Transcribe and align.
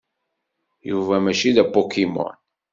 Yuba 0.89 1.15
mačči 1.23 1.51
d 1.55 1.57
apokimon. 1.63 2.35